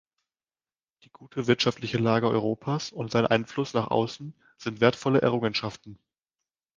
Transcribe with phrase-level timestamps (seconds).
[1.03, 5.99] Die gute wirtschaftliche Lage Europas und sein Einfluss nach außen sind wertvolle Errungenschaften.